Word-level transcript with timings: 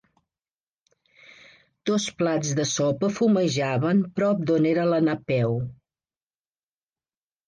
Dos 1.89 2.07
plats 2.21 2.53
de 2.59 2.65
sopa 2.69 3.09
fumejaven 3.17 4.01
prop 4.21 4.41
d'on 4.51 4.65
era 4.71 4.87
la 4.93 5.03
Napeu. 5.09 5.55